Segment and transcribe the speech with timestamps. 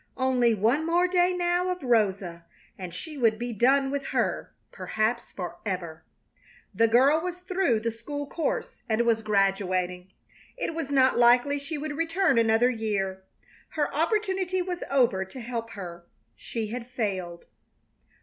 [0.17, 2.43] Only one more day now of Rosa,
[2.75, 6.03] and she would be done with her, perhaps forever.
[6.73, 10.11] The girl was through the school course and was graduating.
[10.57, 13.21] It was not likely she would return another year.
[13.73, 16.07] Her opportunity was over to help her.
[16.35, 17.45] She had failed.